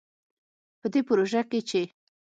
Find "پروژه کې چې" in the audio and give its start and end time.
1.07-1.81